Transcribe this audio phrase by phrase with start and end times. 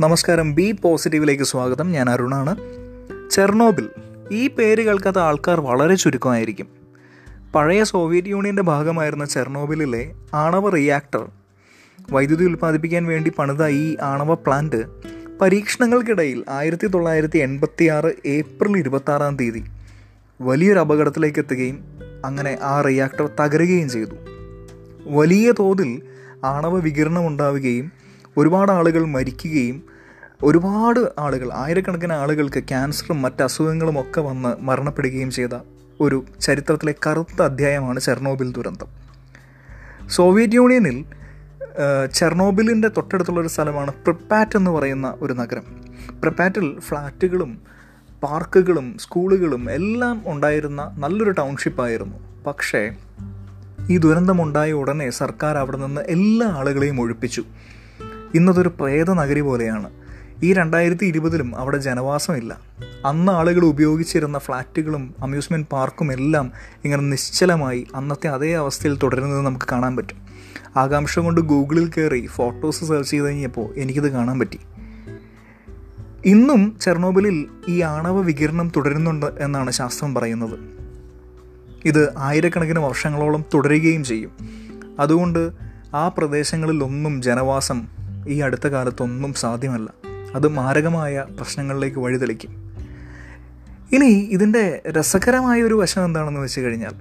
[0.00, 0.54] നമസ്കാരം.
[0.54, 1.92] ബി പോസിറ്റീവിലേക്ക് സ്വാഗതം.
[1.92, 2.56] ഞാൻ അരുണാണ്.
[3.30, 3.88] ചെർണോബിൽ
[4.32, 6.66] ഈ പേര് കേൾക്കാത്ത ആൾക്കാർ വളരെ ചുരുക്കമായിരിക്കും.
[7.54, 11.30] പഴയ സോവിയറ്റ് യൂണിയന്റെ ഭാഗമായിരുന്ന ചെർണോബിലിലെ ആണവ റിയാക്ടർ
[12.10, 14.86] വൈദ്യുതി ഉൽപ്പാദിപ്പിക്കാൻ വേണ്ടി പണിത ഈ ആണവ പ്ലാന്റ്
[15.40, 19.64] പരീക്ഷണങ്ങൾക്കിടയിൽ ആയിരത്തി തൊള്ളായിരത്തി എൺപത്തി ആറ് ഏപ്രിൽ ഇരുപത്തി ആറാം തീയതി
[20.40, 21.84] വലിയൊരു അപകടത്തിലേക്ക് എത്തുകയും
[22.24, 24.14] അങ്ങനെ ആ റിയാക്ടർ തകരുകയും ചെയ്തു.
[25.06, 26.02] വലിയ തോതിൽ
[26.44, 28.07] ആണവ വികിരണം ഉണ്ടാവുകയും
[28.40, 29.82] ഒരുപാട് ആളുകൾ മരിക്കുകയും
[30.44, 35.54] ഒരുപാട് ആളുകൾ ആയിരക്കണക്കിന് ആളുകൾക്ക് ക്യാൻസറും മറ്റ് അസുഖങ്ങളും ഒക്കെ വന്ന് മരണപ്പെടുകയും ചെയ്ത
[36.00, 38.90] ഒരു ചരിത്രത്തിലെ കറുത്ത അധ്യായമാണ് ചെർണോബിൽ ദുരന്തം.
[40.08, 40.98] സോവിയറ്റ് യൂണിയനിൽ
[42.14, 45.64] ചെർണോബിലിന്റെ തൊട്ടടുത്തുള്ളൊരു സ്ഥലമാണ് പ്രിപ്പാറ്റ് എന്ന് പറയുന്ന ഒരു നഗരം.
[46.20, 47.52] പ്രിപ്പാറ്റിൽ ഫ്ലാറ്റുകളും
[48.22, 52.82] പാർക്കുകളും സ്കൂളുകളും എല്ലാം ഉണ്ടായിരുന്ന നല്ലൊരു ടൗൺഷിപ്പായിരുന്നു പക്ഷേ
[53.90, 57.44] ഈ ദുരന്തമുണ്ടായ ഉടനെ സർക്കാർ അവിടെ നിന്ന് എല്ലാ ആളുകളെയും ഒഴിപ്പിച്ചു.
[58.34, 59.90] ഇന്നതൊരു പ്രേത നഗരി പോലെയാണ്.
[60.42, 62.60] ഈ രണ്ടായിരത്തി ഇരുപതിലും അവിടെ ജനവാസമില്ല.
[63.04, 66.52] അന്ന് ആളുകൾ ഉപയോഗിച്ചിരുന്ന ഫ്ലാറ്റുകളും അമ്യൂസ്മെന്റ് പാർക്കും എല്ലാം
[66.84, 70.16] ഇങ്ങനെ നിശ്ചലമായി അന്നത്തെ അതേ അവസ്ഥയിൽ തുടരുന്നത് നമുക്ക് കാണാൻ പറ്റും.
[70.76, 74.58] ആകാംക്ഷ കൊണ്ട് ഗൂഗിളിൽ കയറി ഫോട്ടോസ് സെർച്ച് ചെയ്ത് കഴിഞ്ഞപ്പോൾ എനിക്കിത് കാണാൻ പറ്റി.
[76.24, 80.58] ഇന്നും ചെർണോബിലിൽ ഈ ആണവ വികിരണം തുടരുന്നുണ്ട് എന്നാണ് ശാസ്ത്രം പറയുന്നത്.
[81.84, 84.30] ഇത് ആയിരക്കണക്കിന് വർഷങ്ങളോളം തുടരുകയും ചെയ്യും.
[85.00, 85.50] അതുകൊണ്ട്
[85.94, 87.97] ആ പ്രദേശങ്ങളിലൊന്നും ജനവാസം
[88.28, 89.88] ഈ അടുത്ത കാലത്തൊന്നും സാധ്യമല്ല.
[90.34, 92.68] അത് മാരകമായ പ്രശ്നങ്ങളിലേക്ക് വഴിതെളിക്കും
[93.92, 96.94] ഇനി ഇതിന്റെ രസകരമായ ഒരു വശം എന്താണെന്ന് വെച്ച് കഴിഞ്ഞാൽ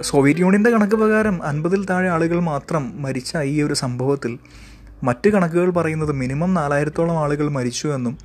[0.00, 4.38] സോവിയറ്റ് യൂണിയന്റെ കണക്ക് പ്രകാരം അൻപതിൽ താഴെ ആളുകൾ മാത്രം മരിച്ച ഈ ഒരു സംഭവത്തിൽ
[5.02, 8.18] മറ്റ് കണക്കുകൾ പറയുന്നത് മിനിമം നാലായിരത്തോളം ആളുകൾ മരിച്ചു എന്നും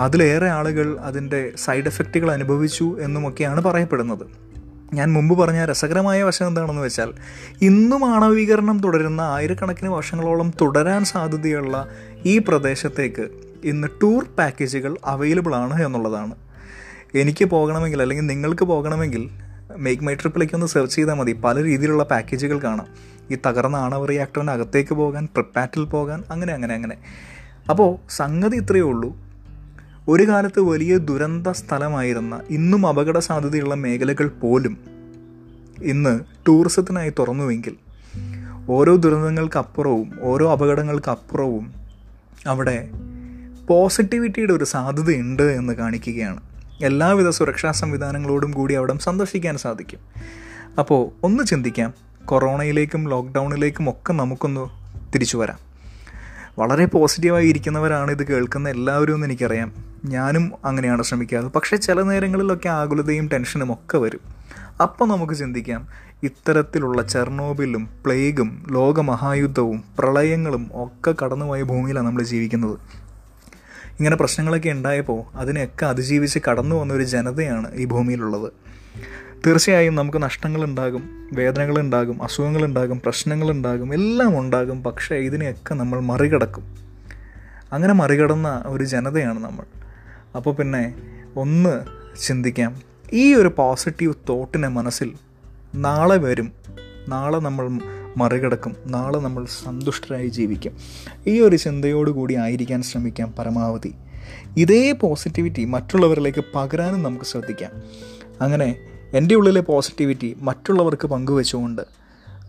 [0.00, 4.53] അതിലേറെ ആളുകൾ അതിന്റെ സൈഡ് എഫക്റ്റുകൾ അനുഭവിച്ചു എന്നുമൊക്കെയാണ് പറയപ്പെടുന്നത്.
[4.94, 7.12] ഞാൻ മുമ്പ് പറഞ്ഞ രസകരമായ വശം എന്താണെന്ന് വെച്ചാൽ
[7.62, 11.88] ഇന്നും ആണവീകരണം തുടരുന്ന ആയിരക്കണക്കിന് വർഷങ്ങളോളം തുടരാൻ സാധ്യതയുള്ള
[12.26, 13.28] ഈ പ്രദേശത്തേക്ക്
[13.64, 16.34] ഇന്ന് ടൂർ പാക്കേജുകൾ അവൈലബിൾ ആണ് എന്നുള്ളതാണ്.
[17.14, 19.30] എനിക്ക് പോകണമെങ്കിൽ അല്ലെങ്കിൽ നിങ്ങൾക്ക് പോകണമെങ്കിൽ
[19.76, 21.32] മേക്ക് മൈ ട്രിപ്പിലേക്ക് ഒന്ന് സെർച്ച് ചെയ്താൽ മതി.
[21.32, 22.86] പല രീതിയിലുള്ള പാക്കേജുകൾ കാണാം.
[23.30, 26.96] ഈ തകർന്ന ആണവ റിയാക്ടറിന് അകത്തേക്ക് പോകാൻ പ്രിപ്പാറ്റിൽ പോകാൻ അങ്ങനെ അങ്ങനെ അങ്ങനെ.
[27.70, 29.23] അപ്പോൾ സംഗതി ഇത്രയേ ഉള്ളൂ.
[30.08, 34.78] ഒരു കാലത്ത് വലിയ ദുരന്ത സ്ഥലമായിരുന്ന ഇന്നും അപകട സാധ്യതയുള്ള മേഖലകൾ പോലും
[35.82, 37.76] ഇന്ന് ടൂറിസത്തിനായി തുറന്നുവെങ്കിൽ
[38.68, 41.74] ഓരോ ദുരന്തങ്ങൾക്കപ്പുറവും ഓരോ അപകടങ്ങൾക്കപ്പുറവും
[42.46, 42.90] അവിടെ
[43.68, 46.40] പോസിറ്റിവിറ്റിയുടെ ഒരു സാധ്യതയുണ്ട് എന്ന് കാണിക്കുകയാണ്.
[46.82, 49.98] എല്ലാവിധ സുരക്ഷാ സംവിധാനങ്ങളോടും കൂടി അവിടെ സന്ദർശിക്കാൻ സാധിക്കും.
[50.78, 51.94] അപ്പോൾ ഒന്ന് ചിന്തിക്കാം
[52.24, 54.68] കൊറോണയിലേക്കും ലോക്ക്ഡൗണിലേക്കും ഒക്കെ നമുക്കൊന്ന്
[55.14, 55.58] തിരിച്ചു വരാം.
[56.58, 59.93] വളരെ പോസിറ്റീവായി ഇരിക്കുന്നവരാണ് ഇത് കേൾക്കുന്ന എല്ലാവരും എന്ന് എനിക്കറിയാം.
[60.04, 61.44] ഞാനും അങ്ങനെയാണ് ശ്രമിക്കാറ്.
[61.44, 64.20] പക്ഷേ ചില നേരങ്ങളിലൊക്കെ ആകുലതയും ടെൻഷനും ഒക്കെ വരും.
[64.82, 65.88] അപ്പോൾ നമുക്ക് ചിന്തിക്കാം
[66.22, 72.78] ഇത്തരത്തിലുള്ള ചെർണോബിലും പ്ലേഗും ലോകമഹായുദ്ധവും പ്രളയങ്ങളും ഒക്കെ കടന്നുപോയ ഭൂമിയിലാണ് നമ്മൾ ജീവിക്കുന്നത്.
[73.84, 78.52] ഇങ്ങനെ പ്രശ്നങ്ങളൊക്കെ ഉണ്ടായപ്പോൾ അതിനെയൊക്കെ അതിജീവിച്ച് കടന്നു വന്ന ഒരു ജനതയാണ് ഈ ഭൂമിയിലുള്ളത്.
[79.46, 84.82] തീർച്ചയായും നമുക്ക് നഷ്ടങ്ങളുണ്ടാകും വേദനകളുണ്ടാകും അസുഖങ്ങളുണ്ടാകും പ്രശ്നങ്ങളുണ്ടാകും എല്ലാം ഉണ്ടാകും.
[84.82, 86.74] പക്ഷേ ഇതിനെയൊക്കെ നമ്മൾ മറികടക്കും.
[87.72, 89.83] അങ്ങനെ മറികടന്ന ഒരു ജനതയാണ് നമ്മൾ.
[90.36, 90.94] അപ്പോൾ പിന്നെ
[91.36, 91.84] ഒന്ന്
[92.26, 92.82] ചിന്തിക്കാം.
[93.12, 95.12] ഈ ഒരു പോസിറ്റീവ് തോട്ടിനെ മനസ്സിൽ
[95.74, 96.52] നാളെ വരും.
[97.08, 97.70] നാളെ നമ്മൾ
[98.16, 98.76] മറികടക്കും.
[98.86, 100.76] നാളെ നമ്മൾ സന്തുഷ്ടരായി ജീവിക്കും.
[101.26, 103.94] ഈ ഒരു ചിന്തയോടുകൂടി ആയിരിക്കാൻ ശ്രമിക്കാം പരമാവധി.
[104.56, 107.70] ഇതേ പോസിറ്റിവിറ്റി മറ്റുള്ളവരിലേക്ക് പകരാനും നമുക്ക് ശ്രദ്ധിക്കാം.
[108.40, 108.76] അങ്ങനെ
[109.14, 111.82] എന്റെ ഉള്ളിലെ പോസിറ്റിവിറ്റി മറ്റുള്ളവർക്ക് പങ്കുവെച്ചുകൊണ്ട്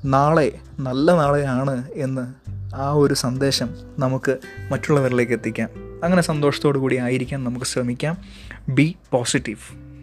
[0.05, 2.33] നാളെ നല്ല നാളെയാണ് എന്ന്
[2.75, 3.69] ആ ഒരു സന്ദേശം
[3.99, 4.37] നമുക്ക്
[4.71, 5.84] മറ്റുള്ളവരിലേക്ക് എത്തിക്കാം.
[6.05, 8.17] അങ്ങനെ സന്തോഷത്തോടു കൂടി ആയിരിക്കാൻ നമുക്ക് ശ്രമിക്കാം.
[8.69, 9.94] B positive